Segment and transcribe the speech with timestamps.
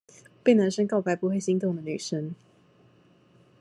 [0.41, 2.33] 被男生告白不會心動的女生